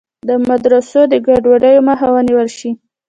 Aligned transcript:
د 0.27 0.29
مدرسو 0.47 0.99
د 1.11 1.13
ګډوډیو 1.27 1.85
مخه 1.89 2.07
ونیول 2.15 2.47
شي. 2.57 2.71